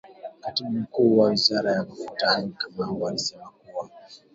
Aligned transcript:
Katibu 0.43 0.69
Mkuu 0.71 1.17
wa 1.17 1.27
Wizara 1.29 1.71
ya 1.71 1.83
Mafuta 1.85 2.27
Andrew 2.27 2.53
Kamau 2.57 3.07
alisema 3.07 3.49
kuwa 3.49 3.89